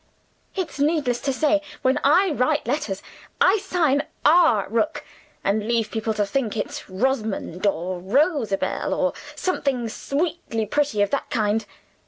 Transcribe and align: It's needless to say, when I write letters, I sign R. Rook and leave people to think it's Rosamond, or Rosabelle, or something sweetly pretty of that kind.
It's 0.55 0.79
needless 0.79 1.21
to 1.21 1.31
say, 1.31 1.61
when 1.83 1.99
I 2.03 2.31
write 2.31 2.65
letters, 2.65 3.03
I 3.39 3.59
sign 3.59 4.01
R. 4.25 4.67
Rook 4.67 5.05
and 5.43 5.67
leave 5.67 5.91
people 5.91 6.15
to 6.15 6.25
think 6.25 6.57
it's 6.57 6.89
Rosamond, 6.89 7.67
or 7.67 7.99
Rosabelle, 7.99 8.95
or 8.95 9.13
something 9.35 9.87
sweetly 9.89 10.65
pretty 10.65 11.03
of 11.03 11.11
that 11.11 11.29
kind. 11.29 11.67